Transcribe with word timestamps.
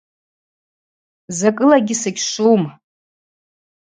Закӏылагьи 1.37 1.95
сыгьшвум. 2.01 2.63